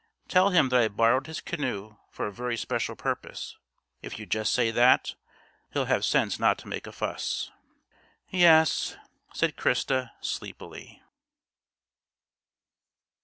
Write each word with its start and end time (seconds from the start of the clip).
Tell 0.27 0.49
him 0.49 0.69
that 0.69 0.79
I 0.81 0.87
borrowed 0.87 1.27
his 1.27 1.41
canoe 1.41 1.97
for 2.09 2.25
a 2.25 2.33
very 2.33 2.57
special 2.57 2.95
purpose. 2.95 3.55
If 4.01 4.17
you 4.17 4.25
just 4.25 4.51
say 4.51 4.71
that, 4.71 5.13
he'll 5.73 5.85
have 5.85 6.03
sense 6.03 6.39
not 6.39 6.57
to 6.57 6.67
make 6.67 6.87
a 6.87 6.91
fuss." 6.91 7.51
"Yes," 8.27 8.97
said 9.31 9.55
Christa 9.57 10.09
sleepily. 10.19 11.03